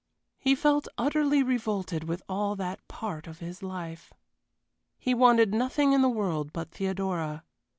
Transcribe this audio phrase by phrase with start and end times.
[0.39, 4.11] He felt utterly revolted with all that part of his life.
[4.97, 7.43] He wanted nothing in the world but Theodora.